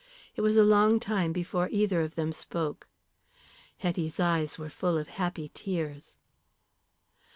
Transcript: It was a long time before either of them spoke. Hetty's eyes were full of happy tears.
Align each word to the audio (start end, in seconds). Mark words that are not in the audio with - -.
It 0.35 0.41
was 0.41 0.57
a 0.57 0.63
long 0.63 0.99
time 0.99 1.31
before 1.31 1.69
either 1.69 2.01
of 2.01 2.15
them 2.15 2.31
spoke. 2.31 2.87
Hetty's 3.77 4.19
eyes 4.19 4.57
were 4.57 4.67
full 4.67 4.97
of 4.97 5.07
happy 5.09 5.51
tears. 5.53 6.17